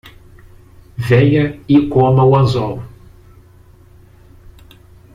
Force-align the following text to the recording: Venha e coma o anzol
Venha 0.97 1.43
e 1.69 1.87
coma 1.87 2.25
o 2.25 2.35
anzol 2.35 2.75